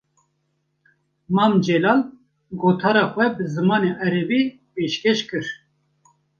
[1.35, 1.99] Mam Celal,
[2.61, 4.41] gotara xwe bi zimanê Erebî
[4.73, 5.45] pêşkêş kir